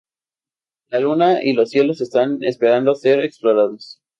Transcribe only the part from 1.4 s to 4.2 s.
y los cielos están esperando ser explorados.